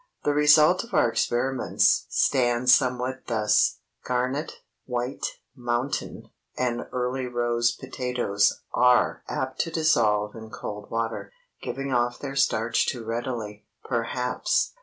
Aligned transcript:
The 0.23 0.33
result 0.33 0.83
of 0.83 0.95
our 0.95 1.07
experiments 1.07 2.07
stands 2.09 2.73
somewhat 2.73 3.27
thus—Garnet, 3.27 4.53
White 4.85 5.37
Mountain, 5.55 6.31
and 6.57 6.87
Early 6.91 7.27
Rose 7.27 7.71
potatoes 7.73 8.63
are 8.73 9.21
apt 9.29 9.59
to 9.59 9.69
dissolve 9.71 10.33
in 10.33 10.49
cold 10.49 10.89
water, 10.89 11.31
giving 11.61 11.93
off 11.93 12.17
their 12.17 12.35
starch 12.35 12.87
too 12.87 13.05
readily, 13.05 13.67
perhaps. 13.83 14.73